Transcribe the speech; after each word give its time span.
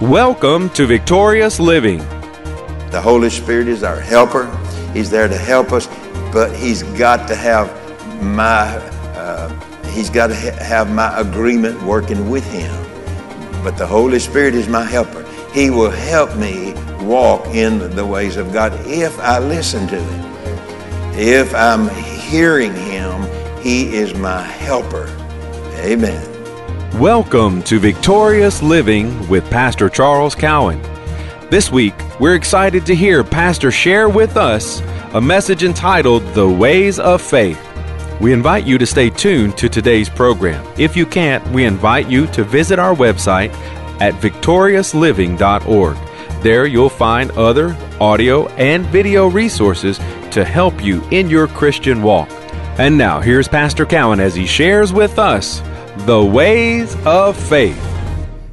Welcome 0.00 0.70
to 0.70 0.86
Victorious 0.86 1.58
Living. 1.58 1.98
The 2.92 3.00
Holy 3.02 3.30
Spirit 3.30 3.66
is 3.66 3.82
our 3.82 3.98
helper. 3.98 4.46
He's 4.94 5.10
there 5.10 5.26
to 5.26 5.36
help 5.36 5.72
us, 5.72 5.88
but 6.32 6.54
He's 6.54 6.84
got 6.84 7.26
to 7.26 7.34
have 7.34 7.66
my 8.22 8.76
uh, 9.16 9.48
He's 9.88 10.08
got 10.08 10.28
to 10.28 10.36
ha- 10.36 10.62
have 10.62 10.88
my 10.94 11.18
agreement 11.18 11.82
working 11.82 12.30
with 12.30 12.48
Him. 12.48 12.72
But 13.64 13.76
the 13.76 13.88
Holy 13.88 14.20
Spirit 14.20 14.54
is 14.54 14.68
my 14.68 14.84
helper. 14.84 15.26
He 15.52 15.68
will 15.68 15.90
help 15.90 16.36
me 16.36 16.74
walk 17.04 17.48
in 17.48 17.80
the 17.96 18.06
ways 18.06 18.36
of 18.36 18.52
God 18.52 18.72
if 18.86 19.18
I 19.18 19.40
listen 19.40 19.88
to 19.88 20.00
Him. 20.00 20.32
If 21.18 21.52
I'm 21.56 21.88
hearing 22.30 22.72
Him, 22.72 23.22
He 23.60 23.96
is 23.96 24.14
my 24.14 24.42
helper. 24.42 25.08
Amen. 25.80 26.37
Welcome 26.98 27.62
to 27.62 27.78
Victorious 27.78 28.60
Living 28.60 29.28
with 29.28 29.48
Pastor 29.50 29.88
Charles 29.88 30.34
Cowan. 30.34 30.82
This 31.48 31.70
week, 31.70 31.94
we're 32.18 32.34
excited 32.34 32.84
to 32.86 32.94
hear 32.96 33.22
Pastor 33.22 33.70
share 33.70 34.08
with 34.08 34.36
us 34.36 34.80
a 35.14 35.20
message 35.20 35.62
entitled 35.62 36.24
The 36.34 36.48
Ways 36.48 36.98
of 36.98 37.22
Faith. 37.22 37.64
We 38.20 38.32
invite 38.32 38.66
you 38.66 38.78
to 38.78 38.86
stay 38.86 39.10
tuned 39.10 39.56
to 39.58 39.68
today's 39.68 40.08
program. 40.08 40.66
If 40.76 40.96
you 40.96 41.06
can't, 41.06 41.46
we 41.52 41.66
invite 41.66 42.10
you 42.10 42.26
to 42.32 42.42
visit 42.42 42.80
our 42.80 42.96
website 42.96 43.52
at 44.00 44.14
victoriousliving.org. 44.14 46.42
There 46.42 46.66
you'll 46.66 46.88
find 46.88 47.30
other 47.30 47.76
audio 48.00 48.48
and 48.54 48.84
video 48.86 49.28
resources 49.28 49.98
to 50.32 50.44
help 50.44 50.82
you 50.82 51.04
in 51.12 51.30
your 51.30 51.46
Christian 51.46 52.02
walk. 52.02 52.28
And 52.76 52.98
now, 52.98 53.20
here's 53.20 53.46
Pastor 53.46 53.86
Cowan 53.86 54.18
as 54.18 54.34
he 54.34 54.46
shares 54.46 54.92
with 54.92 55.20
us 55.20 55.62
the 56.06 56.24
ways 56.24 56.96
of 57.04 57.36
faith. 57.36 57.78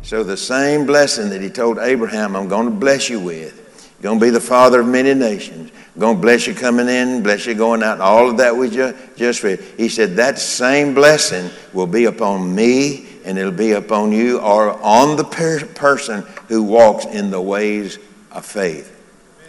So 0.02 0.23
the 0.23 0.38
same 0.38 0.86
blessing 0.86 1.30
that 1.30 1.41
he 1.41 1.49
told 1.49 1.80
Abraham, 1.80 2.36
I'm 2.36 2.48
going 2.48 2.66
to 2.66 2.76
bless 2.76 3.09
you 3.09 3.20
with, 3.20 3.53
you're 3.99 4.03
going 4.03 4.20
to 4.20 4.26
be 4.26 4.30
the 4.30 4.42
father 4.42 4.81
of 4.81 4.88
many 4.88 5.14
nations, 5.14 5.72
I'm 5.95 6.00
going 6.00 6.16
to 6.17 6.22
bless 6.22 6.47
you 6.47 6.53
coming 6.53 6.89
in, 6.89 7.23
bless 7.23 7.45
you 7.45 7.53
going 7.53 7.81
out, 7.81 8.02
all 8.02 8.30
of 8.30 8.38
that 8.38 8.56
we 8.56 8.69
just, 8.69 8.95
just 9.16 9.44
read. 9.44 9.59
He 9.78 9.89
said 9.89 10.17
that 10.17 10.38
same 10.38 10.94
blessing 10.94 11.50
will 11.73 11.88
be 11.88 12.06
upon 12.06 12.53
me 12.53 13.08
and 13.25 13.38
it'll 13.38 13.52
be 13.52 13.72
upon 13.72 14.12
you 14.12 14.39
or 14.39 14.72
on 14.84 15.16
the 15.17 15.23
per- 15.23 15.66
person 15.66 16.22
who 16.47 16.62
walks 16.64 17.06
in 17.06 17.31
the 17.31 17.41
ways 17.41 17.97
of 18.31 18.45
faith 18.45 18.91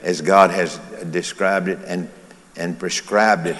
as 0.03 0.21
God 0.21 0.51
has 0.51 0.79
described 1.11 1.69
it 1.69 1.79
and, 1.87 2.09
and 2.57 2.79
prescribed 2.79 3.47
it 3.47 3.57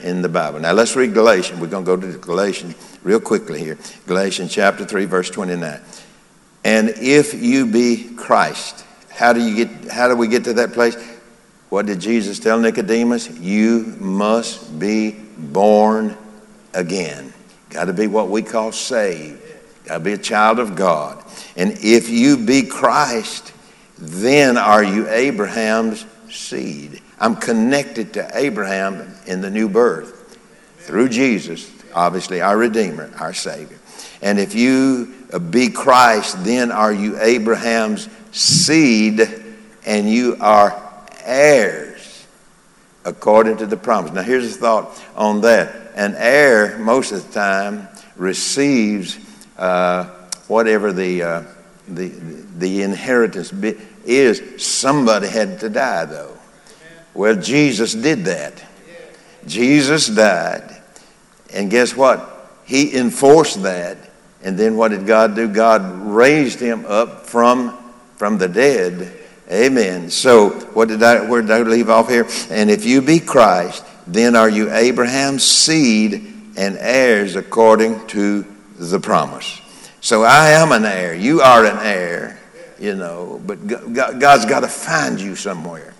in 0.00 0.22
the 0.22 0.28
Bible. 0.28 0.60
Now 0.60 0.72
let's 0.72 0.96
read 0.96 1.14
Galatians. 1.14 1.60
We're 1.60 1.68
going 1.68 1.84
to 1.84 1.96
go 1.96 2.12
to 2.12 2.18
Galatians 2.18 2.74
real 3.02 3.20
quickly 3.20 3.60
here. 3.60 3.78
Galatians 4.06 4.52
chapter 4.52 4.84
3, 4.84 5.04
verse 5.04 5.30
29. 5.30 5.80
And 6.64 6.90
if 6.96 7.34
you 7.34 7.66
be 7.66 8.14
Christ, 8.16 8.84
how 9.10 9.32
do 9.32 9.40
you 9.40 9.66
get 9.66 9.90
how 9.90 10.08
do 10.08 10.16
we 10.16 10.28
get 10.28 10.44
to 10.44 10.54
that 10.54 10.72
place? 10.72 10.96
What 11.70 11.86
did 11.86 12.00
Jesus 12.00 12.38
tell 12.38 12.58
Nicodemus? 12.58 13.28
You 13.38 13.96
must 13.98 14.78
be 14.78 15.12
born 15.36 16.16
again. 16.72 17.32
Got 17.70 17.86
to 17.86 17.92
be 17.92 18.06
what 18.06 18.28
we 18.28 18.42
call 18.42 18.72
saved. 18.72 19.42
Got 19.84 19.98
to 19.98 20.00
be 20.00 20.12
a 20.12 20.18
child 20.18 20.58
of 20.58 20.76
God. 20.76 21.22
And 21.56 21.72
if 21.82 22.08
you 22.08 22.36
be 22.36 22.62
Christ, 22.62 23.52
then 23.98 24.56
are 24.56 24.82
you 24.82 25.08
Abraham's 25.08 26.06
seed. 26.30 27.00
I'm 27.18 27.36
connected 27.36 28.14
to 28.14 28.30
Abraham 28.34 29.14
in 29.26 29.40
the 29.40 29.50
new 29.50 29.68
birth 29.68 30.38
through 30.78 31.08
Jesus, 31.08 31.70
obviously 31.94 32.40
our 32.40 32.56
Redeemer, 32.56 33.10
our 33.18 33.34
Savior. 33.34 33.78
And 34.22 34.38
if 34.38 34.54
you 34.54 35.14
be 35.50 35.70
Christ, 35.70 36.44
then 36.44 36.72
are 36.72 36.92
you 36.92 37.20
Abraham's 37.20 38.08
seed 38.32 39.20
and 39.84 40.10
you 40.10 40.36
are 40.40 40.82
heirs 41.24 42.26
according 43.04 43.56
to 43.58 43.66
the 43.66 43.76
promise. 43.76 44.12
Now, 44.12 44.22
here's 44.22 44.54
a 44.54 44.58
thought 44.58 45.02
on 45.16 45.40
that. 45.42 45.92
An 45.94 46.14
heir, 46.16 46.78
most 46.78 47.12
of 47.12 47.26
the 47.26 47.32
time, 47.32 47.88
receives 48.16 49.18
uh, 49.56 50.04
whatever 50.46 50.92
the, 50.92 51.22
uh, 51.22 51.42
the, 51.88 52.08
the 52.58 52.82
inheritance 52.82 53.52
is. 54.04 54.62
Somebody 54.62 55.28
had 55.28 55.60
to 55.60 55.68
die, 55.68 56.04
though. 56.04 56.36
Well, 57.14 57.36
Jesus 57.36 57.94
did 57.94 58.24
that. 58.26 58.62
Jesus 59.46 60.06
died. 60.08 60.76
And 61.52 61.70
guess 61.70 61.96
what? 61.96 62.52
He 62.64 62.96
enforced 62.96 63.62
that. 63.62 63.96
And 64.42 64.56
then 64.58 64.76
what 64.76 64.90
did 64.90 65.06
God 65.06 65.34
do? 65.34 65.48
God 65.48 65.82
raised 66.02 66.60
him 66.60 66.84
up 66.86 67.26
from, 67.26 67.76
from 68.16 68.38
the 68.38 68.48
dead. 68.48 69.12
Amen. 69.50 70.10
So 70.10 70.50
what 70.50 70.88
did 70.88 71.02
I 71.02 71.26
where 71.28 71.40
did 71.40 71.50
I 71.50 71.62
leave 71.62 71.88
off 71.88 72.08
here? 72.08 72.28
And 72.50 72.70
if 72.70 72.84
you 72.84 73.00
be 73.00 73.18
Christ, 73.18 73.82
then 74.06 74.36
are 74.36 74.48
you 74.48 74.70
Abraham's 74.70 75.42
seed 75.42 76.38
and 76.58 76.76
heirs 76.78 77.36
according 77.36 78.06
to 78.08 78.44
the 78.78 79.00
promise. 79.00 79.60
So 80.00 80.22
I 80.22 80.50
am 80.50 80.72
an 80.72 80.84
heir. 80.84 81.14
You 81.14 81.40
are 81.40 81.64
an 81.64 81.78
heir, 81.80 82.38
you 82.78 82.94
know, 82.94 83.40
but 83.44 83.66
God's 83.66 84.44
got 84.44 84.60
to 84.60 84.68
find 84.68 85.20
you 85.20 85.34
somewhere. 85.34 85.94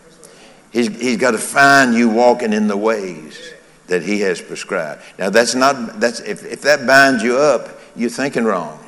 He's, 0.73 0.89
he's 1.01 1.17
got 1.17 1.33
to 1.33 1.39
find 1.39 1.95
you 1.95 2.09
walking 2.09 2.53
in 2.53 2.69
the 2.69 2.77
ways 2.77 3.53
that 3.87 4.03
he 4.03 4.21
has 4.21 4.41
prescribed. 4.41 5.03
Now 5.19 5.31
that's 5.31 5.55
not 5.55 5.99
that's 5.99 6.21
if, 6.21 6.45
if 6.45 6.63
that 6.63 6.87
binds 6.87 7.23
you 7.23 7.39
up, 7.39 7.81
you're 7.97 8.11
thinking 8.11 8.45
wrong. 8.45 8.79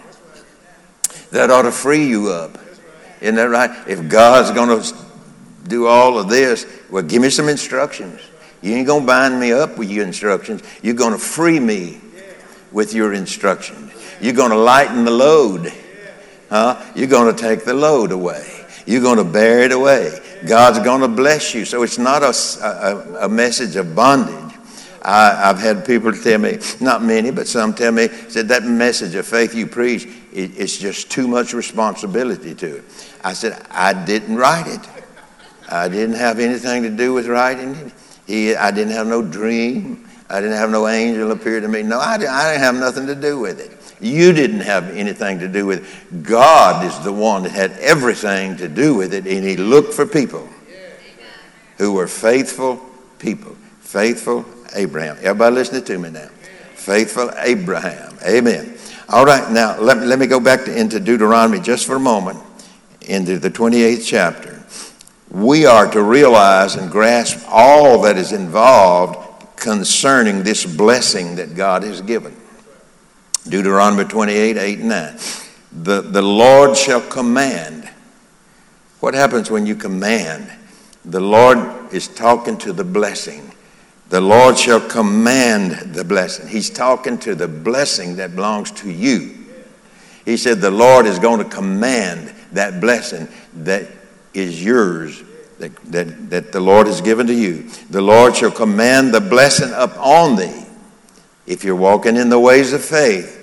That 1.33 1.51
ought 1.51 1.63
to 1.63 1.73
free 1.73 2.07
you 2.07 2.29
up. 2.29 2.59
Isn't 3.21 3.37
that 3.37 3.45
right? 3.45 3.71
If 3.89 4.09
God's 4.09 4.51
going 4.51 4.83
to 4.83 4.95
do 5.69 5.87
all 5.87 6.19
of 6.19 6.29
this, 6.29 6.67
well, 6.91 7.03
give 7.03 7.23
me 7.23 7.31
some 7.31 7.49
instructions. 7.49 8.21
You 8.63 8.75
ain't 8.75 8.87
going 8.87 9.03
to 9.03 9.07
bind 9.07 9.41
me 9.41 9.53
up 9.53 9.79
with 9.79 9.91
your 9.91 10.05
instructions. 10.05 10.63
You're 10.83 10.95
going 10.95 11.13
to 11.13 11.19
free 11.19 11.61
me 11.61 12.01
with 12.73 12.93
your 12.93 13.15
instructions. 13.15 13.93
You're 14.21 14.35
going 14.35 14.51
to 14.51 14.57
lighten 14.57 15.05
the 15.05 15.11
load. 15.11 15.73
Huh? 16.51 16.85
You're 16.95 17.09
going 17.09 17.35
to 17.35 17.41
take 17.41 17.65
the 17.65 17.75
load 17.75 18.13
away. 18.13 18.67
You're 18.85 19.03
going 19.03 19.19
to 19.19 19.25
bear 19.25 19.61
it 19.61 19.73
away. 19.73 20.19
God's 20.47 20.81
going 20.81 21.01
to 21.01 21.09
bless 21.09 21.55
you. 21.55 21.65
So 21.65 21.83
it's 21.83 21.99
not 21.99 22.23
a, 22.23 22.35
a, 22.65 23.27
a 23.27 23.29
message 23.29 23.77
of 23.77 23.95
bondage. 23.95 24.51
I, 25.03 25.47
have 25.47 25.59
had 25.59 25.87
people 25.87 26.13
tell 26.13 26.39
me, 26.39 26.59
not 26.81 27.03
many, 27.03 27.31
but 27.31 27.47
some 27.47 27.73
tell 27.73 27.93
me, 27.93 28.09
said 28.29 28.49
that 28.49 28.65
message 28.65 29.15
of 29.15 29.27
faith 29.27 29.55
you 29.55 29.67
preach, 29.67 30.07
it, 30.33 30.59
it's 30.59 30.77
just 30.77 31.11
too 31.11 31.27
much 31.27 31.55
responsibility 31.55 32.55
to 32.57 32.77
it. 32.79 32.85
I 33.25 33.33
said, 33.33 33.65
I 33.71 34.05
didn't 34.05 34.37
write 34.37 34.67
it. 34.67 34.89
I 35.69 35.89
didn't 35.89 36.17
have 36.17 36.39
anything 36.39 36.83
to 36.83 36.91
do 36.91 37.15
with 37.15 37.29
writing 37.29 37.75
it. 37.77 37.93
He, 38.27 38.55
I 38.55 38.71
didn't 38.71 38.93
have 38.93 39.07
no 39.07 39.23
dream. 39.23 40.07
I 40.29 40.41
didn't 40.41 40.57
have 40.57 40.71
no 40.71 40.87
angel 40.87 41.31
appear 41.33 41.61
to 41.61 41.69
me. 41.69 41.83
No, 41.83 41.99
I 41.99 42.15
I 42.15 42.19
didn't 42.19 42.61
have 42.61 42.75
nothing 42.75 43.07
to 43.07 43.15
do 43.15 43.39
with 43.39 43.61
it. 43.61 43.80
You 44.01 44.33
didn't 44.33 44.61
have 44.61 44.97
anything 44.97 45.41
to 45.41 45.49
do 45.49 45.67
with 45.67 45.85
it. 45.85 46.23
God 46.23 46.85
is 46.85 46.99
the 47.01 47.13
one 47.13 47.43
that 47.43 47.53
had 47.53 47.73
everything 47.73 48.57
to 48.57 48.69
do 48.69 48.95
with 48.95 49.13
it, 49.13 49.27
and 49.27 49.45
He 49.45 49.57
looked 49.57 49.93
for 49.93 50.07
people 50.07 50.49
who 51.79 51.93
were 51.93 52.09
faithful 52.09 52.81
people. 53.19 53.57
Faithful 53.81 54.45
Abraham. 54.75 55.17
Everybody 55.21 55.55
listening 55.57 55.85
to 55.85 55.99
me 55.99 56.11
now. 56.11 56.29
Faithful 56.75 57.31
Abraham. 57.39 58.17
Amen. 58.27 58.77
All 59.09 59.25
right, 59.25 59.51
now 59.51 59.79
let, 59.81 59.99
let 59.99 60.19
me 60.19 60.27
go 60.27 60.39
back 60.39 60.65
to, 60.65 60.79
into 60.79 61.01
Deuteronomy 61.01 61.61
just 61.61 61.87
for 61.87 61.97
a 61.97 62.01
moment, 62.01 62.39
into 63.03 63.39
the 63.39 63.51
28th 63.51 64.07
chapter. 64.07 64.63
We 65.31 65.67
are 65.67 65.91
to 65.91 66.03
realize 66.03 66.77
and 66.77 66.91
grasp 66.91 67.45
all 67.49 68.03
that 68.03 68.17
is 68.17 68.33
involved 68.33 69.57
concerning 69.57 70.43
this 70.43 70.65
blessing 70.65 71.37
that 71.37 71.55
God 71.55 71.83
has 71.83 72.01
given. 72.01 72.35
Deuteronomy 73.51 74.05
28, 74.05 74.57
8 74.57 74.79
and 74.79 74.89
9. 74.89 75.19
The, 75.73 76.01
the 76.01 76.23
Lord 76.23 76.77
shall 76.77 77.01
command. 77.01 77.89
What 79.01 79.15
happens 79.15 79.51
when 79.51 79.67
you 79.67 79.75
command? 79.75 80.51
The 81.05 81.21
Lord 81.21 81.93
is 81.93 82.09
talking 82.09 82.59
to 82.59 82.73
the 82.73 82.85
blessing. 82.85 83.51
The 84.11 84.21
Lord 84.21 84.59
shall 84.59 84.81
command 84.81 85.95
the 85.95 86.05
blessing. 86.05 86.49
He's 86.49 86.71
talking 86.71 87.19
to 87.19 87.35
the 87.35 87.49
blessing 87.49 88.17
that 88.17 88.35
belongs 88.35 88.71
to 88.73 88.91
you. 88.91 89.37
He 90.25 90.37
said, 90.37 90.61
The 90.61 90.71
Lord 90.71 91.07
is 91.07 91.19
going 91.19 91.39
to 91.39 91.49
command 91.49 92.35
that 92.53 92.81
blessing 92.81 93.29
that 93.55 93.87
is 94.35 94.63
yours, 94.63 95.23
that, 95.59 95.75
that, 95.93 96.31
that 96.31 96.53
the 96.53 96.61
Lord 96.61 96.87
has 96.89 97.01
given 97.01 97.27
to 97.29 97.35
you. 97.35 97.71
The 97.91 98.01
Lord 98.01 98.37
shall 98.37 98.51
command 98.51 99.15
the 99.15 99.21
blessing 99.21 99.73
upon 99.75 100.37
thee 100.37 100.67
if 101.47 101.65
you're 101.65 101.77
walking 101.77 102.17
in 102.17 102.29
the 102.29 102.39
ways 102.39 102.73
of 102.73 102.85
faith, 102.85 103.40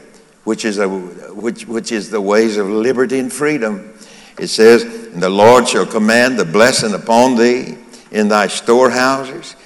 which 0.48 0.64
is, 0.64 0.78
a, 0.78 0.88
which, 0.88 1.68
which 1.68 1.92
is 1.92 2.10
the 2.10 2.22
ways 2.22 2.56
of 2.56 2.70
liberty 2.70 3.20
and 3.20 3.34
freedom. 3.34 3.94
It 4.40 4.48
says, 4.48 4.84
and 4.84 5.22
The 5.22 5.30
Lord 5.30 5.68
shall 5.68 5.86
command 5.86 6.40
the 6.40 6.46
blessing 6.46 6.94
upon 6.94 7.36
thee 7.36 7.78
in 8.12 8.30
thy 8.30 8.48
storehouses 8.48 9.58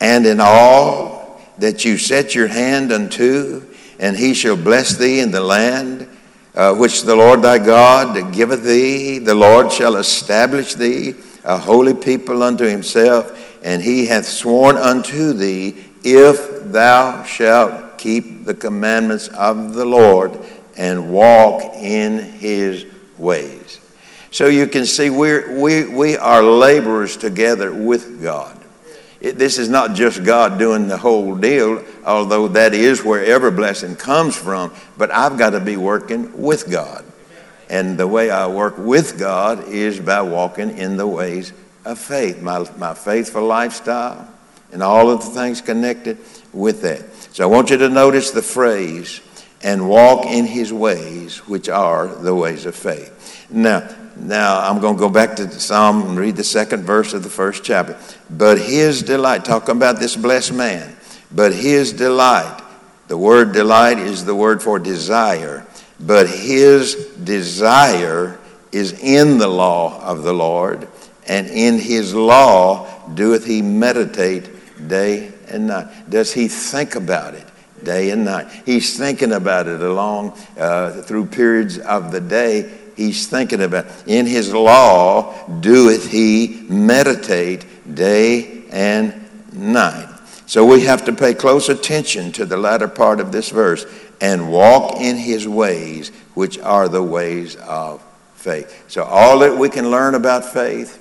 and 0.00 0.24
in 0.24 0.40
all 0.40 1.42
that 1.58 1.84
you 1.84 1.98
set 1.98 2.34
your 2.34 2.46
hand 2.46 2.90
unto, 2.90 3.66
and 3.98 4.16
he 4.16 4.32
shall 4.32 4.56
bless 4.56 4.96
thee 4.96 5.20
in 5.20 5.30
the 5.30 5.42
land 5.42 6.08
uh, 6.54 6.72
which 6.72 7.02
the 7.02 7.14
Lord 7.14 7.42
thy 7.42 7.58
God 7.58 8.32
giveth 8.32 8.64
thee. 8.64 9.18
The 9.18 9.34
Lord 9.34 9.70
shall 9.70 9.96
establish 9.96 10.72
thee 10.72 11.16
a 11.44 11.58
holy 11.58 11.92
people 11.92 12.42
unto 12.42 12.64
himself, 12.64 13.58
and 13.62 13.82
he 13.82 14.06
hath 14.06 14.24
sworn 14.24 14.78
unto 14.78 15.34
thee, 15.34 15.84
if 16.02 16.72
thou 16.72 17.24
shalt 17.24 17.89
keep 18.00 18.44
the 18.44 18.54
commandments 18.54 19.28
of 19.28 19.74
the 19.74 19.84
Lord 19.84 20.36
and 20.76 21.12
walk 21.12 21.62
in 21.76 22.18
his 22.18 22.86
ways. 23.18 23.78
So 24.30 24.46
you 24.46 24.66
can 24.66 24.86
see 24.86 25.10
we're, 25.10 25.60
we, 25.60 25.84
we 25.84 26.16
are 26.16 26.42
laborers 26.42 27.16
together 27.16 27.72
with 27.72 28.22
God. 28.22 28.56
It, 29.20 29.36
this 29.36 29.58
is 29.58 29.68
not 29.68 29.94
just 29.94 30.24
God 30.24 30.58
doing 30.58 30.88
the 30.88 30.96
whole 30.96 31.36
deal, 31.36 31.84
although 32.06 32.48
that 32.48 32.72
is 32.72 33.04
where 33.04 33.22
every 33.22 33.50
blessing 33.50 33.96
comes 33.96 34.34
from, 34.34 34.72
but 34.96 35.10
I've 35.10 35.36
got 35.36 35.50
to 35.50 35.60
be 35.60 35.76
working 35.76 36.40
with 36.40 36.70
God. 36.70 37.04
And 37.68 37.98
the 37.98 38.06
way 38.06 38.30
I 38.30 38.46
work 38.46 38.78
with 38.78 39.18
God 39.18 39.68
is 39.68 40.00
by 40.00 40.22
walking 40.22 40.78
in 40.78 40.96
the 40.96 41.06
ways 41.06 41.52
of 41.84 41.98
faith, 41.98 42.40
my, 42.40 42.66
my 42.78 42.94
faithful 42.94 43.44
lifestyle, 43.44 44.26
and 44.72 44.82
all 44.82 45.10
of 45.10 45.20
the 45.20 45.30
things 45.30 45.60
connected 45.60 46.18
with 46.52 46.82
that. 46.82 47.12
So 47.34 47.44
I 47.44 47.46
want 47.46 47.70
you 47.70 47.76
to 47.78 47.88
notice 47.88 48.30
the 48.30 48.42
phrase, 48.42 49.20
and 49.62 49.88
walk 49.88 50.26
in 50.26 50.46
his 50.46 50.72
ways, 50.72 51.38
which 51.46 51.68
are 51.68 52.08
the 52.08 52.34
ways 52.34 52.66
of 52.66 52.74
faith. 52.74 53.46
Now, 53.50 53.88
now 54.16 54.60
I'm 54.60 54.80
going 54.80 54.96
to 54.96 55.00
go 55.00 55.10
back 55.10 55.36
to 55.36 55.46
the 55.46 55.60
Psalm 55.60 56.02
and 56.02 56.18
read 56.18 56.36
the 56.36 56.44
second 56.44 56.84
verse 56.84 57.12
of 57.12 57.22
the 57.22 57.30
first 57.30 57.62
chapter. 57.62 57.98
But 58.30 58.58
his 58.58 59.02
delight, 59.02 59.44
talking 59.44 59.76
about 59.76 59.98
this 59.98 60.16
blessed 60.16 60.54
man, 60.54 60.96
but 61.30 61.52
his 61.52 61.92
delight, 61.92 62.62
the 63.08 63.18
word 63.18 63.52
delight 63.52 63.98
is 63.98 64.24
the 64.24 64.34
word 64.34 64.62
for 64.62 64.78
desire, 64.78 65.66
but 65.98 66.28
his 66.28 66.94
desire 67.22 68.38
is 68.72 68.92
in 69.00 69.38
the 69.38 69.48
law 69.48 70.00
of 70.02 70.22
the 70.22 70.32
Lord, 70.32 70.88
and 71.26 71.46
in 71.48 71.78
his 71.78 72.14
law 72.14 72.88
doeth 73.14 73.44
he 73.44 73.62
meditate 73.62 74.48
day 74.88 75.32
and 75.48 75.66
night. 75.66 75.88
Does 76.08 76.32
he 76.32 76.48
think 76.48 76.94
about 76.94 77.34
it? 77.34 77.46
day 77.82 78.10
and 78.10 78.24
night. 78.24 78.48
He's 78.64 78.98
thinking 78.98 79.32
about 79.32 79.66
it 79.66 79.80
along 79.80 80.38
uh, 80.58 81.02
through 81.02 81.26
periods 81.26 81.78
of 81.78 82.12
the 82.12 82.20
day. 82.20 82.70
He's 82.96 83.26
thinking 83.26 83.62
about 83.62 83.86
it. 83.86 83.92
in 84.06 84.26
his 84.26 84.52
law 84.52 85.48
doeth 85.48 86.10
he 86.10 86.66
meditate 86.68 87.94
day 87.94 88.64
and 88.70 89.14
night. 89.52 90.08
So 90.46 90.66
we 90.66 90.82
have 90.82 91.04
to 91.04 91.12
pay 91.12 91.34
close 91.34 91.68
attention 91.68 92.32
to 92.32 92.44
the 92.44 92.56
latter 92.56 92.88
part 92.88 93.20
of 93.20 93.32
this 93.32 93.50
verse 93.50 93.86
and 94.20 94.50
walk 94.50 94.96
in 94.96 95.16
his 95.16 95.46
ways, 95.46 96.10
which 96.34 96.58
are 96.58 96.88
the 96.88 97.02
ways 97.02 97.56
of 97.56 98.02
faith. 98.34 98.84
So 98.88 99.04
all 99.04 99.38
that 99.38 99.56
we 99.56 99.68
can 99.68 99.90
learn 99.90 100.14
about 100.14 100.44
faith, 100.44 100.98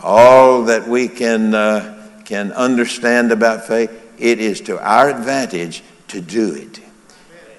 all 0.00 0.64
that 0.64 0.86
we 0.86 1.08
can 1.08 1.54
uh, 1.54 1.93
can 2.24 2.52
understand 2.52 3.32
about 3.32 3.66
faith, 3.66 3.90
it 4.18 4.40
is 4.40 4.60
to 4.62 4.78
our 4.80 5.10
advantage 5.10 5.82
to 6.08 6.20
do 6.20 6.54
it. 6.54 6.80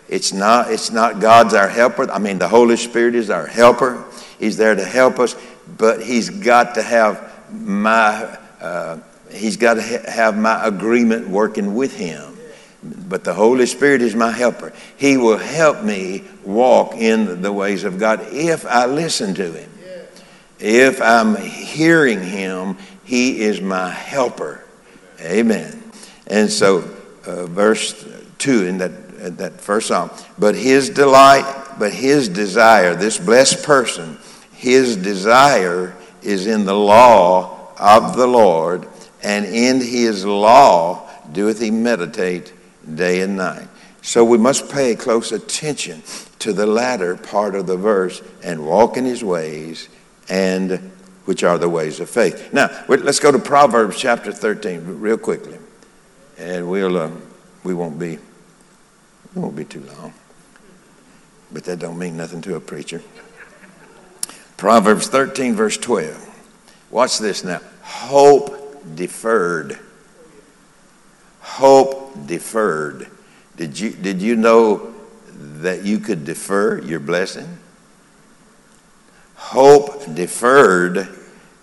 It's 0.07 0.33
not, 0.33 0.71
it's 0.71 0.91
not 0.91 1.19
God's 1.19 1.53
our 1.53 1.67
helper. 1.67 2.09
I 2.11 2.19
mean, 2.19 2.37
the 2.37 2.47
Holy 2.47 2.77
Spirit 2.77 3.15
is 3.15 3.29
our 3.29 3.47
helper. 3.47 4.03
He's 4.39 4.57
there 4.57 4.75
to 4.75 4.85
help 4.85 5.19
us, 5.19 5.35
but 5.77 6.03
He's 6.03 6.29
got 6.29 6.75
to 6.75 6.83
have 6.83 7.31
my, 7.51 8.37
uh, 8.61 8.99
He's 9.31 9.57
got 9.57 9.75
to 9.75 9.81
ha- 9.81 10.11
have 10.11 10.37
my 10.37 10.65
agreement 10.65 11.27
working 11.27 11.73
with 11.73 11.95
Him. 11.97 12.37
But 12.83 13.23
the 13.23 13.33
Holy 13.33 13.65
Spirit 13.65 14.03
is 14.03 14.13
my 14.13 14.29
helper. 14.29 14.71
He 14.95 15.17
will 15.17 15.37
help 15.37 15.83
me 15.83 16.23
walk 16.43 16.93
in 16.93 17.41
the 17.41 17.51
ways 17.51 17.83
of 17.83 17.97
God 17.97 18.21
if 18.31 18.65
I 18.67 18.85
listen 18.85 19.33
to 19.35 19.51
Him. 19.51 19.71
If 20.59 21.01
I'm 21.01 21.35
hearing 21.35 22.21
Him, 22.21 22.77
He 23.05 23.41
is 23.41 23.61
my 23.61 23.89
helper. 23.89 24.63
Amen. 25.21 25.83
And 26.27 26.51
so, 26.51 26.79
uh, 27.25 27.45
verse 27.45 28.05
2 28.39 28.65
in 28.65 28.77
that, 28.79 29.37
that 29.37 29.61
first 29.61 29.87
psalm. 29.87 30.09
But 30.37 30.55
his 30.55 30.89
delight, 30.89 31.45
but 31.79 31.93
his 31.93 32.27
desire, 32.27 32.95
this 32.95 33.17
blessed 33.17 33.63
person, 33.63 34.17
his 34.53 34.97
desire 34.97 35.95
is 36.21 36.47
in 36.47 36.65
the 36.65 36.75
law 36.75 37.69
of 37.79 38.17
the 38.17 38.27
Lord, 38.27 38.87
and 39.21 39.45
in 39.45 39.79
his 39.79 40.25
law 40.25 41.09
doeth 41.31 41.61
he 41.61 41.71
meditate 41.71 42.53
day 42.95 43.21
and 43.21 43.37
night. 43.37 43.67
So 44.01 44.23
we 44.23 44.37
must 44.37 44.71
pay 44.71 44.95
close 44.95 45.31
attention 45.31 46.03
to 46.39 46.53
the 46.53 46.67
latter 46.67 47.15
part 47.15 47.55
of 47.55 47.65
the 47.67 47.77
verse 47.77 48.21
and 48.43 48.65
walk 48.65 48.97
in 48.97 49.05
his 49.05 49.23
ways 49.23 49.89
and 50.29 50.91
which 51.25 51.43
are 51.43 51.57
the 51.57 51.69
ways 51.69 51.99
of 51.99 52.09
faith. 52.09 52.53
Now, 52.53 52.69
let's 52.87 53.19
go 53.19 53.31
to 53.31 53.39
Proverbs 53.39 53.97
chapter 53.99 54.31
13 54.31 54.99
real 54.99 55.17
quickly. 55.17 55.57
And 56.37 56.69
we'll 56.69 56.97
uh, 56.97 57.11
we 57.63 57.73
won't 57.73 57.97
be, 57.97 58.13
it 58.13 58.19
won't 59.35 59.55
be 59.55 59.65
too 59.65 59.81
long. 59.81 60.13
But 61.51 61.63
that 61.65 61.79
don't 61.79 61.97
mean 61.97 62.15
nothing 62.15 62.41
to 62.41 62.55
a 62.55 62.59
preacher. 62.59 63.01
Proverbs 64.57 65.07
13, 65.07 65.55
verse 65.55 65.77
12. 65.77 66.21
Watch 66.91 67.19
this 67.19 67.43
now. 67.43 67.61
Hope 67.81 68.95
deferred. 68.95 69.79
Hope 71.41 72.27
deferred. 72.27 73.07
Did 73.57 73.79
you, 73.79 73.91
did 73.91 74.21
you 74.21 74.35
know 74.35 74.93
that 75.37 75.83
you 75.83 75.99
could 75.99 76.25
defer 76.25 76.79
your 76.81 76.99
blessing? 76.99 77.57
Hope 79.55 80.13
deferred 80.13 81.07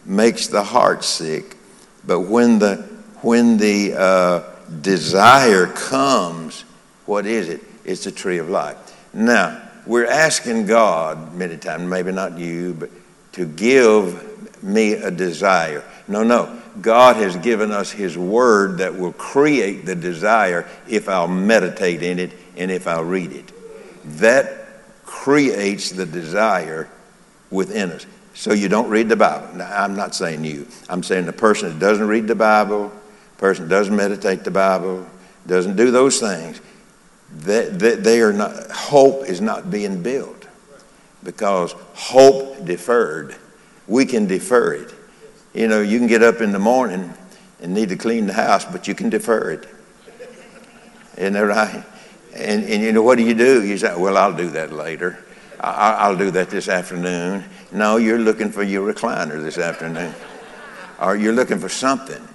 makes 0.07 0.47
the 0.47 0.65
heart 0.65 1.05
sick, 1.05 1.59
but 2.07 2.21
when 2.21 2.59
the, 2.59 2.77
when 3.21 3.59
the, 3.59 3.93
uh, 3.93 4.53
desire 4.81 5.67
comes, 5.67 6.63
what 7.05 7.27
is 7.27 7.51
it? 7.51 7.61
It's 7.85 8.05
the 8.05 8.11
tree 8.11 8.39
of 8.39 8.49
life. 8.49 8.79
Now, 9.13 9.61
we're 9.87 10.07
asking 10.07 10.65
God 10.65 11.35
many 11.35 11.59
times, 11.59 11.83
maybe 11.83 12.13
not 12.13 12.39
you, 12.39 12.73
but 12.73 12.89
to 13.33 13.45
give 13.45 14.63
me 14.63 14.95
a 14.95 15.11
desire. 15.11 15.85
No, 16.09 16.23
no. 16.23 16.63
God 16.81 17.17
has 17.17 17.37
given 17.37 17.73
us 17.73 17.91
His 17.91 18.17
Word 18.17 18.79
that 18.79 18.99
will 18.99 19.13
create 19.13 19.85
the 19.85 19.95
desire 19.95 20.67
if 20.89 21.11
I'll 21.11 21.29
meditate 21.29 22.03
in 22.03 22.19
it 22.19 22.33
and 22.57 22.71
if 22.71 22.89
I'll 22.89 23.05
read 23.05 23.33
it. 23.33 23.53
That 24.19 25.05
creates 25.05 25.91
the 25.91 26.07
desire 26.07 26.89
within 27.53 27.93
us. 27.93 28.07
So 28.35 28.53
you 28.53 28.69
don't 28.69 28.89
read 28.89 29.09
the 29.09 29.17
Bible. 29.17 29.55
Now, 29.55 29.85
I'm 29.85 29.95
not 29.95 30.15
saying 30.15 30.45
you. 30.45 30.67
I'm 30.89 31.03
saying 31.03 31.27
the 31.27 31.33
person 31.33 31.69
that 31.69 31.79
doesn't 31.79 32.09
read 32.09 32.27
the 32.27 32.35
Bible, 32.35 32.91
person 33.37 33.69
doesn't 33.69 33.95
meditate 33.95 34.43
the 34.43 34.51
Bible, 34.51 35.07
doesn't 35.47 35.77
do 35.77 35.91
those 35.91 36.19
things, 36.19 36.61
they, 37.35 37.67
they, 37.69 37.95
they 37.97 38.21
are 38.21 38.33
not, 38.33 38.71
hope 38.71 39.25
is 39.27 39.41
not 39.41 39.71
being 39.71 40.03
built 40.03 40.47
because 41.23 41.73
hope 41.95 42.65
deferred. 42.65 43.37
We 43.87 44.07
can 44.07 44.27
defer 44.27 44.75
it. 44.75 44.95
You 45.55 45.69
know, 45.69 45.81
you 45.81 45.99
can 45.99 46.07
get 46.07 46.23
up 46.23 46.41
in 46.41 46.53
the 46.53 46.59
morning 46.59 47.13
and 47.61 47.75
need 47.75 47.91
to 47.91 47.97
clean 47.97 48.27
the 48.27 48.33
house, 48.33 48.65
but 48.65 48.89
you 48.89 48.95
can 48.95 49.11
defer 49.11 49.51
it. 49.51 49.69
Isn't 51.17 51.35
that 51.35 51.41
right? 51.41 51.85
And, 52.35 52.65
and 52.65 52.83
you 52.83 52.93
know, 52.93 53.03
what 53.03 53.19
do 53.19 53.25
you 53.25 53.35
do? 53.35 53.65
You 53.65 53.77
say, 53.77 53.95
well, 53.97 54.17
I'll 54.17 54.35
do 54.35 54.49
that 54.51 54.73
later. 54.73 55.23
I, 55.63 56.09
will 56.09 56.19
do 56.19 56.31
that 56.33 56.51
this 56.51 56.69
afternoon. 56.69 57.45
No, 57.71 57.97
you're 57.97 58.19
looking 58.19 58.51
for 58.51 58.63
your 58.63 58.93
recliner 58.93 59.41
this 59.43 59.59
afternoon. 59.59 60.13
Or 61.01 61.17
you're 61.17 61.33
looking 61.33 61.59
for 61.59 61.69
something 61.69 62.27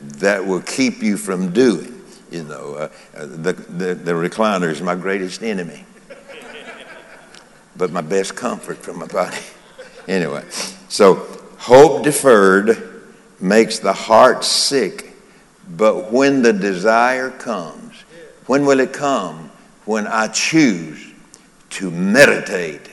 that 0.00 0.44
will 0.44 0.62
keep 0.62 1.02
you 1.02 1.16
from 1.16 1.52
doing. 1.52 1.94
You 2.30 2.44
know, 2.44 2.74
uh, 2.74 2.88
the, 3.14 3.52
the, 3.52 3.94
the 3.94 4.12
recliner 4.12 4.70
is 4.70 4.82
my 4.82 4.94
greatest 4.94 5.42
enemy, 5.42 5.84
but 7.76 7.90
my 7.90 8.02
best 8.02 8.36
comfort 8.36 8.78
for 8.78 8.92
my 8.92 9.06
body. 9.06 9.38
anyway, 10.08 10.44
so 10.88 11.26
hope 11.58 12.04
deferred 12.04 13.04
makes 13.40 13.78
the 13.78 13.92
heart 13.92 14.44
sick, 14.44 15.14
but 15.70 16.12
when 16.12 16.42
the 16.42 16.52
desire 16.52 17.30
comes, 17.30 17.94
when 18.46 18.66
will 18.66 18.80
it 18.80 18.92
come? 18.92 19.50
When 19.84 20.06
I 20.06 20.28
choose 20.28 21.07
to 21.70 21.90
meditate 21.90 22.88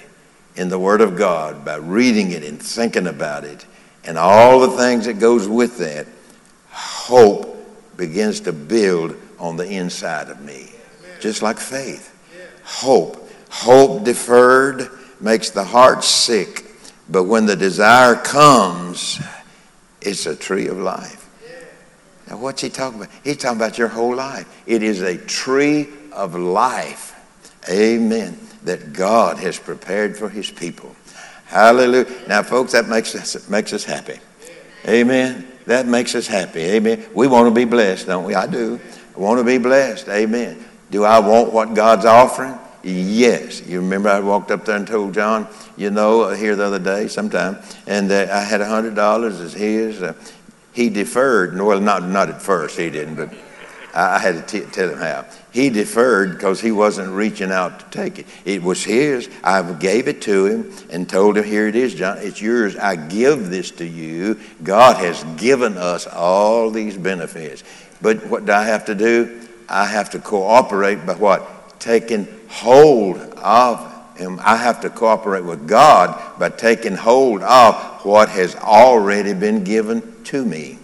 in 0.55 0.69
the 0.69 0.79
Word 0.79 1.01
of 1.01 1.17
God 1.17 1.65
by 1.65 1.75
reading 1.75 2.31
it 2.31 2.43
and 2.43 2.61
thinking 2.61 3.07
about 3.07 3.43
it 3.43 3.65
and 4.05 4.17
all 4.17 4.59
the 4.59 4.77
things 4.77 5.05
that 5.05 5.19
goes 5.19 5.47
with 5.47 5.79
that 5.79 6.07
hope 6.69 7.51
begins 7.97 8.41
to 8.41 8.53
build 8.53 9.15
on 9.39 9.57
the 9.57 9.65
inside 9.65 10.29
of 10.29 10.41
me, 10.41 10.71
just 11.19 11.41
like 11.41 11.57
faith. 11.57 12.11
Hope. 12.63 13.29
Hope 13.49 14.03
deferred 14.03 14.89
makes 15.19 15.49
the 15.49 15.63
heart 15.63 16.03
sick, 16.03 16.65
but 17.09 17.23
when 17.23 17.45
the 17.45 17.55
desire 17.55 18.15
comes, 18.15 19.19
it's 20.01 20.25
a 20.25 20.35
tree 20.35 20.67
of 20.67 20.77
life. 20.77 21.21
Now, 22.27 22.37
what's 22.37 22.61
he 22.61 22.69
talking 22.69 23.01
about? 23.01 23.13
He's 23.23 23.37
talking 23.37 23.57
about 23.57 23.77
your 23.77 23.87
whole 23.87 24.15
life. 24.15 24.47
It 24.65 24.83
is 24.83 25.01
a 25.01 25.17
tree 25.17 25.87
of 26.11 26.35
life. 26.35 27.13
Amen. 27.69 28.44
That 28.65 28.93
God 28.93 29.37
has 29.37 29.57
prepared 29.57 30.17
for 30.17 30.29
his 30.29 30.51
people. 30.51 30.95
Hallelujah. 31.45 32.07
Now, 32.27 32.43
folks, 32.43 32.71
that 32.73 32.87
makes 32.87 33.15
us, 33.15 33.49
makes 33.49 33.73
us 33.73 33.83
happy. 33.83 34.19
Amen. 34.87 35.47
That 35.65 35.87
makes 35.87 36.13
us 36.15 36.27
happy. 36.27 36.61
Amen. 36.61 37.05
We 37.13 37.27
want 37.27 37.47
to 37.47 37.55
be 37.55 37.65
blessed, 37.65 38.07
don't 38.07 38.25
we? 38.25 38.35
I 38.35 38.47
do. 38.47 38.79
I 39.15 39.19
want 39.19 39.39
to 39.39 39.43
be 39.43 39.57
blessed. 39.57 40.07
Amen. 40.09 40.63
Do 40.91 41.03
I 41.03 41.19
want 41.19 41.53
what 41.53 41.73
God's 41.73 42.05
offering? 42.05 42.57
Yes. 42.83 43.65
You 43.67 43.81
remember 43.81 44.09
I 44.09 44.19
walked 44.19 44.51
up 44.51 44.65
there 44.65 44.75
and 44.75 44.87
told 44.87 45.13
John, 45.13 45.47
you 45.75 45.89
know, 45.89 46.29
here 46.29 46.55
the 46.55 46.65
other 46.65 46.79
day 46.79 47.07
sometime, 47.07 47.57
and 47.87 48.11
uh, 48.11 48.27
I 48.31 48.41
had 48.41 48.61
a 48.61 48.65
$100 48.65 49.41
as 49.41 49.53
his. 49.53 50.01
Uh, 50.03 50.13
he 50.73 50.89
deferred. 50.89 51.59
Well, 51.59 51.79
not, 51.79 52.03
not 52.03 52.29
at 52.29 52.41
first, 52.41 52.77
he 52.77 52.89
didn't, 52.89 53.15
but 53.15 53.33
I 53.93 54.19
had 54.19 54.47
to 54.47 54.59
t- 54.59 54.71
tell 54.71 54.89
him 54.89 54.99
how. 54.99 55.25
He 55.55 55.69
deferred 55.69 56.33
because 56.33 56.59
he 56.59 56.73
wasn't 56.73 57.13
reaching 57.13 57.49
out 57.49 57.79
to 57.79 57.85
take 57.97 58.19
it. 58.19 58.25
It 58.43 58.61
was 58.61 58.83
his. 58.83 59.29
I 59.41 59.61
gave 59.71 60.09
it 60.09 60.21
to 60.23 60.45
him 60.47 60.73
and 60.89 61.07
told 61.07 61.37
him, 61.37 61.45
Here 61.45 61.69
it 61.69 61.77
is, 61.77 61.95
John. 61.95 62.17
It's 62.17 62.41
yours. 62.41 62.75
I 62.75 62.97
give 62.97 63.49
this 63.49 63.71
to 63.71 63.85
you. 63.85 64.37
God 64.63 64.97
has 64.97 65.23
given 65.41 65.77
us 65.77 66.07
all 66.07 66.71
these 66.71 66.97
benefits. 66.97 67.63
But 68.01 68.27
what 68.27 68.45
do 68.45 68.51
I 68.51 68.65
have 68.65 68.83
to 68.87 68.95
do? 68.95 69.47
I 69.69 69.85
have 69.85 70.09
to 70.09 70.19
cooperate 70.19 71.05
by 71.05 71.13
what? 71.13 71.79
Taking 71.79 72.27
hold 72.49 73.15
of 73.15 74.17
him. 74.17 74.41
I 74.43 74.57
have 74.57 74.81
to 74.81 74.89
cooperate 74.89 75.45
with 75.45 75.69
God 75.69 76.37
by 76.37 76.49
taking 76.49 76.95
hold 76.95 77.41
of 77.43 78.03
what 78.03 78.27
has 78.27 78.57
already 78.57 79.33
been 79.33 79.63
given 79.63 80.21
to 80.25 80.43
me. 80.43 80.79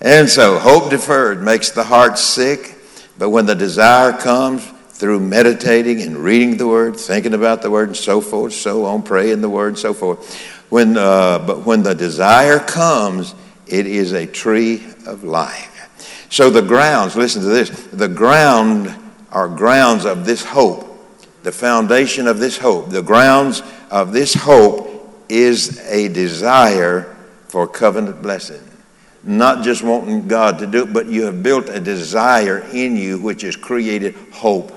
And 0.00 0.30
so, 0.30 0.60
hope 0.60 0.90
deferred 0.90 1.42
makes 1.42 1.70
the 1.70 1.82
heart 1.82 2.20
sick, 2.20 2.75
but 3.18 3.30
when 3.30 3.46
the 3.46 3.54
desire 3.54 4.12
comes 4.12 4.66
through 4.90 5.20
meditating 5.20 6.02
and 6.02 6.16
reading 6.16 6.56
the 6.56 6.66
Word, 6.66 6.96
thinking 6.96 7.34
about 7.34 7.62
the 7.62 7.70
Word, 7.70 7.88
and 7.88 7.96
so 7.96 8.20
forth, 8.20 8.52
so 8.52 8.84
on, 8.84 9.02
praying 9.02 9.40
the 9.40 9.48
Word, 9.48 9.68
and 9.68 9.78
so 9.78 9.94
forth, 9.94 10.40
when, 10.70 10.96
uh, 10.96 11.38
but 11.38 11.64
when 11.64 11.82
the 11.82 11.94
desire 11.94 12.58
comes, 12.58 13.34
it 13.66 13.86
is 13.86 14.12
a 14.12 14.26
tree 14.26 14.84
of 15.06 15.24
life. 15.24 15.72
So, 16.30 16.50
the 16.50 16.62
grounds, 16.62 17.16
listen 17.16 17.42
to 17.42 17.48
this, 17.48 17.70
the 17.92 18.08
ground 18.08 18.94
are 19.30 19.48
grounds 19.48 20.04
of 20.04 20.26
this 20.26 20.44
hope, 20.44 20.84
the 21.42 21.52
foundation 21.52 22.26
of 22.26 22.38
this 22.38 22.58
hope, 22.58 22.90
the 22.90 23.02
grounds 23.02 23.62
of 23.90 24.12
this 24.12 24.34
hope 24.34 24.92
is 25.28 25.78
a 25.88 26.08
desire 26.08 27.16
for 27.48 27.66
covenant 27.66 28.22
blessing 28.22 28.62
not 29.26 29.64
just 29.64 29.82
wanting 29.82 30.28
God 30.28 30.60
to 30.60 30.66
do 30.66 30.84
it, 30.84 30.92
but 30.92 31.06
you 31.06 31.24
have 31.24 31.42
built 31.42 31.68
a 31.68 31.80
desire 31.80 32.58
in 32.72 32.96
you 32.96 33.18
which 33.20 33.42
has 33.42 33.56
created 33.56 34.14
hope. 34.32 34.72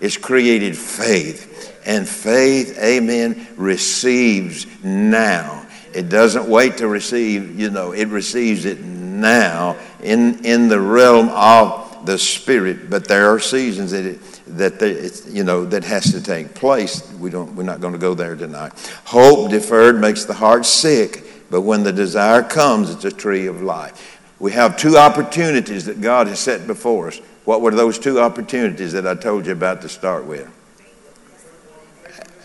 It's 0.00 0.16
created 0.16 0.76
faith. 0.76 1.74
And 1.84 2.08
faith, 2.08 2.78
amen, 2.78 3.48
receives 3.56 4.66
now. 4.84 5.66
It 5.94 6.08
doesn't 6.08 6.48
wait 6.48 6.76
to 6.78 6.88
receive, 6.88 7.58
you 7.58 7.70
know, 7.70 7.92
it 7.92 8.08
receives 8.08 8.64
it 8.64 8.80
now 8.80 9.76
in, 10.02 10.44
in 10.44 10.68
the 10.68 10.80
realm 10.80 11.30
of 11.30 11.88
the 12.06 12.18
Spirit. 12.18 12.90
But 12.90 13.08
there 13.08 13.32
are 13.32 13.40
seasons 13.40 13.90
that 13.90 14.04
it, 14.04 14.20
that 14.56 15.22
you 15.28 15.44
know 15.44 15.64
that 15.66 15.84
has 15.84 16.10
to 16.12 16.22
take 16.22 16.54
place. 16.54 17.10
We 17.14 17.30
don't. 17.30 17.54
We're 17.54 17.64
not 17.64 17.80
going 17.80 17.92
to 17.92 17.98
go 17.98 18.14
there 18.14 18.34
tonight. 18.34 18.72
Hope 19.04 19.50
deferred 19.50 20.00
makes 20.00 20.24
the 20.24 20.34
heart 20.34 20.64
sick, 20.64 21.24
but 21.50 21.62
when 21.62 21.82
the 21.82 21.92
desire 21.92 22.42
comes, 22.42 22.90
it's 22.90 23.04
a 23.04 23.10
tree 23.10 23.46
of 23.46 23.62
life. 23.62 24.20
We 24.38 24.52
have 24.52 24.76
two 24.76 24.96
opportunities 24.96 25.86
that 25.86 26.00
God 26.00 26.26
has 26.28 26.38
set 26.38 26.66
before 26.66 27.08
us. 27.08 27.18
What 27.44 27.60
were 27.60 27.70
those 27.70 27.98
two 27.98 28.20
opportunities 28.20 28.92
that 28.92 29.06
I 29.06 29.14
told 29.14 29.46
you 29.46 29.52
about 29.52 29.82
to 29.82 29.88
start 29.88 30.26
with? 30.26 30.48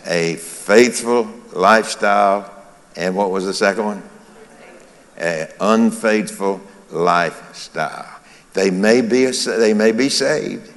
A 0.06 0.36
faithful 0.36 1.28
lifestyle, 1.52 2.50
and 2.96 3.14
what 3.14 3.30
was 3.30 3.44
the 3.44 3.54
second 3.54 3.84
one? 3.84 4.02
An 5.16 5.48
unfaithful 5.60 6.60
lifestyle. 6.90 8.10
They 8.54 8.70
may 8.70 9.00
be, 9.00 9.26
they 9.26 9.74
may 9.74 9.92
be 9.92 10.08
saved. 10.08 10.70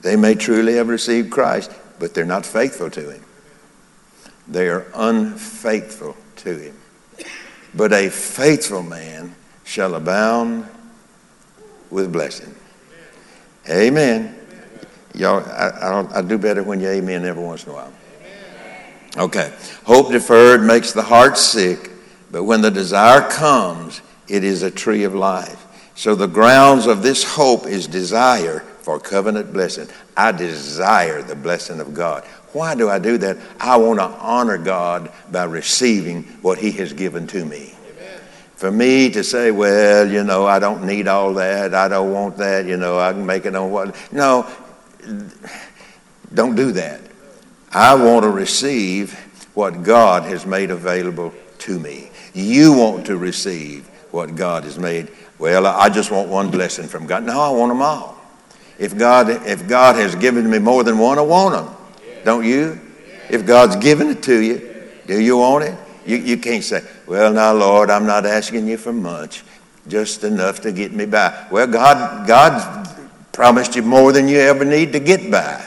They 0.00 0.16
may 0.16 0.34
truly 0.34 0.74
have 0.74 0.88
received 0.88 1.30
Christ, 1.30 1.72
but 1.98 2.14
they're 2.14 2.24
not 2.24 2.46
faithful 2.46 2.90
to 2.90 3.10
Him. 3.10 3.24
They 4.48 4.68
are 4.68 4.86
unfaithful 4.94 6.16
to 6.36 6.56
Him. 6.56 6.76
But 7.76 7.92
a 7.92 8.08
faithful 8.08 8.82
man 8.82 9.34
shall 9.64 9.94
abound 9.94 10.66
with 11.90 12.12
blessing. 12.12 12.54
Amen. 13.68 14.34
Y'all, 15.14 15.44
I, 15.44 15.68
I, 15.68 16.18
I, 16.18 16.22
do 16.22 16.38
better 16.38 16.62
when 16.62 16.80
you 16.80 16.88
amen 16.88 17.24
every 17.24 17.42
once 17.42 17.64
in 17.64 17.70
a 17.70 17.74
while. 17.74 17.92
Okay. 19.16 19.52
Hope 19.84 20.12
deferred 20.12 20.62
makes 20.62 20.92
the 20.92 21.02
heart 21.02 21.38
sick, 21.38 21.90
but 22.30 22.44
when 22.44 22.60
the 22.60 22.70
desire 22.70 23.28
comes, 23.28 24.02
it 24.28 24.44
is 24.44 24.62
a 24.62 24.70
tree 24.70 25.04
of 25.04 25.14
life. 25.14 25.62
So 25.94 26.14
the 26.14 26.26
grounds 26.26 26.86
of 26.86 27.02
this 27.02 27.24
hope 27.24 27.66
is 27.66 27.86
desire 27.86 28.60
for 28.80 29.00
covenant 29.00 29.52
blessing. 29.52 29.88
I 30.16 30.32
desire 30.32 31.22
the 31.22 31.34
blessing 31.34 31.80
of 31.80 31.94
God. 31.94 32.24
Why 32.56 32.74
do 32.74 32.88
I 32.88 32.98
do 32.98 33.18
that? 33.18 33.36
I 33.60 33.76
want 33.76 33.98
to 33.98 34.04
honor 34.04 34.56
God 34.56 35.12
by 35.30 35.44
receiving 35.44 36.22
what 36.40 36.56
He 36.56 36.70
has 36.72 36.94
given 36.94 37.26
to 37.26 37.44
me. 37.44 37.74
For 38.54 38.72
me 38.72 39.10
to 39.10 39.22
say, 39.22 39.50
well, 39.50 40.10
you 40.10 40.24
know, 40.24 40.46
I 40.46 40.58
don't 40.58 40.86
need 40.86 41.06
all 41.06 41.34
that, 41.34 41.74
I 41.74 41.88
don't 41.88 42.10
want 42.14 42.38
that, 42.38 42.64
you 42.64 42.78
know, 42.78 42.98
I 42.98 43.12
can 43.12 43.26
make 43.26 43.44
it 43.44 43.54
on 43.54 43.70
what. 43.70 43.94
No, 44.10 44.50
don't 46.32 46.54
do 46.54 46.72
that. 46.72 47.02
I 47.72 47.94
want 47.94 48.22
to 48.22 48.30
receive 48.30 49.12
what 49.52 49.82
God 49.82 50.22
has 50.22 50.46
made 50.46 50.70
available 50.70 51.34
to 51.58 51.78
me. 51.78 52.10
You 52.32 52.72
want 52.72 53.04
to 53.06 53.18
receive 53.18 53.86
what 54.12 54.34
God 54.34 54.64
has 54.64 54.78
made. 54.78 55.10
Well, 55.38 55.66
I 55.66 55.90
just 55.90 56.10
want 56.10 56.30
one 56.30 56.50
blessing 56.50 56.88
from 56.88 57.06
God. 57.06 57.22
No, 57.24 57.38
I 57.38 57.50
want 57.50 57.70
them 57.70 57.82
all. 57.82 58.16
If 58.78 58.96
God, 58.96 59.28
if 59.28 59.68
God 59.68 59.96
has 59.96 60.14
given 60.14 60.48
me 60.48 60.58
more 60.58 60.84
than 60.84 60.96
one, 60.96 61.18
I 61.18 61.22
want 61.22 61.54
them. 61.54 61.76
Don't 62.26 62.44
you? 62.44 62.80
If 63.30 63.46
God's 63.46 63.76
given 63.76 64.08
it 64.08 64.20
to 64.24 64.42
you, 64.42 64.88
do 65.06 65.20
you 65.20 65.36
want 65.36 65.62
it? 65.62 65.78
You, 66.04 66.16
you 66.16 66.36
can't 66.36 66.64
say, 66.64 66.82
well, 67.06 67.32
now, 67.32 67.52
Lord, 67.52 67.88
I'm 67.88 68.04
not 68.04 68.26
asking 68.26 68.66
you 68.66 68.78
for 68.78 68.92
much, 68.92 69.44
just 69.86 70.24
enough 70.24 70.60
to 70.62 70.72
get 70.72 70.92
me 70.92 71.06
by. 71.06 71.46
Well, 71.52 71.68
God, 71.68 72.26
God 72.26 73.06
promised 73.30 73.76
you 73.76 73.82
more 73.82 74.10
than 74.10 74.26
you 74.26 74.38
ever 74.38 74.64
need 74.64 74.92
to 74.94 74.98
get 74.98 75.30
by. 75.30 75.64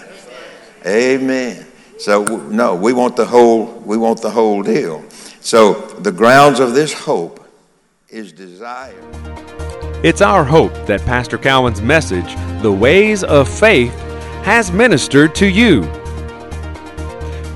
Amen. 0.85 1.65
So 1.97 2.25
no, 2.25 2.75
we 2.75 2.91
want 2.91 3.15
the 3.15 3.25
whole, 3.25 3.65
we 3.85 3.95
want 3.95 4.21
the 4.21 4.29
whole 4.29 4.61
deal. 4.61 5.01
So 5.39 5.75
the 5.99 6.11
grounds 6.11 6.59
of 6.59 6.73
this 6.73 6.91
hope 6.91 7.41
is 8.09 8.33
desire. 8.33 8.99
It's 10.03 10.21
our 10.21 10.43
hope 10.43 10.73
that 10.87 10.99
Pastor 11.05 11.37
Cowan's 11.37 11.81
message, 11.81 12.35
The 12.61 12.71
Ways 12.71 13.23
of 13.23 13.47
Faith, 13.47 13.93
has 14.43 14.73
ministered 14.73 15.33
to 15.35 15.47
you. 15.47 15.98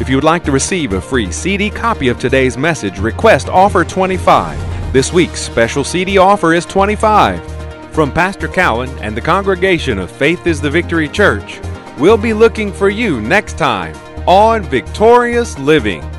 If 0.00 0.08
you 0.08 0.16
would 0.16 0.24
like 0.24 0.44
to 0.44 0.52
receive 0.52 0.92
a 0.92 1.00
free 1.00 1.32
CD 1.32 1.70
copy 1.70 2.06
of 2.06 2.20
today's 2.20 2.56
message, 2.56 3.00
request 3.00 3.48
offer 3.48 3.84
25. 3.84 4.92
This 4.92 5.12
week's 5.12 5.40
special 5.40 5.82
CD 5.82 6.18
offer 6.18 6.54
is 6.54 6.64
25. 6.66 7.92
From 7.92 8.12
Pastor 8.12 8.46
Cowan 8.46 8.90
and 9.00 9.16
the 9.16 9.20
congregation 9.20 9.98
of 9.98 10.08
Faith 10.08 10.46
is 10.46 10.60
the 10.60 10.70
Victory 10.70 11.08
Church, 11.08 11.60
we'll 11.98 12.16
be 12.16 12.32
looking 12.32 12.72
for 12.72 12.88
you 12.88 13.20
next 13.20 13.58
time 13.58 13.96
on 14.28 14.62
Victorious 14.62 15.58
Living. 15.58 16.17